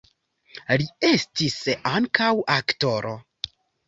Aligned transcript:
Li 0.81 0.85
estis 1.09 1.57
ankaŭ 1.97 2.31
aktoro. 2.55 3.13